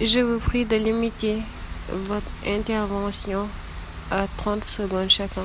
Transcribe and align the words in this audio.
Je 0.00 0.20
vous 0.20 0.38
prie 0.40 0.64
de 0.64 0.74
limiter 0.76 1.42
votre 1.90 2.30
intervention 2.46 3.46
à 4.10 4.26
trente 4.38 4.64
secondes 4.64 5.10
chacun. 5.10 5.44